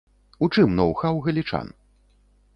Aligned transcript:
У 0.47 0.49
чым 0.55 0.73
ноў-хаў 0.79 1.21
галічан? 1.29 1.71